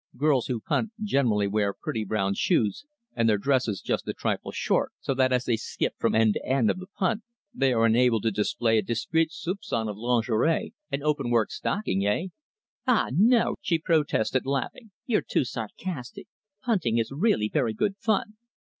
"Girls 0.17 0.47
who 0.47 0.59
punt 0.59 0.93
generally 1.03 1.45
wear 1.47 1.75
pretty 1.79 2.03
brown 2.03 2.33
shoes, 2.33 2.85
and 3.13 3.29
their 3.29 3.37
dresses 3.37 3.81
just 3.81 4.07
a 4.07 4.13
trifle 4.13 4.49
short, 4.51 4.93
so 4.99 5.13
that 5.13 5.31
as 5.31 5.45
they 5.45 5.55
skip 5.57 5.93
from 5.99 6.15
end 6.15 6.33
to 6.33 6.43
end 6.43 6.71
of 6.71 6.79
the 6.79 6.87
punt 6.87 7.21
they 7.53 7.71
are 7.71 7.85
enabled 7.85 8.23
to 8.23 8.31
display 8.31 8.79
a 8.79 8.81
discreet 8.81 9.29
soupcon 9.31 9.87
of 9.87 9.97
lingerie 9.97 10.71
and 10.91 11.03
open 11.03 11.29
work 11.29 11.51
stocking 11.51 12.03
eh?" 12.07 12.29
"Ah, 12.87 13.09
no," 13.15 13.53
she 13.61 13.77
protested, 13.77 14.43
laughing. 14.47 14.89
"You're 15.05 15.21
too 15.21 15.43
sarcastic. 15.45 16.25
Punting 16.63 16.97
is 16.97 17.11
really 17.11 17.47
very 17.47 17.75
good 17.75 17.95
fun." 17.97 18.37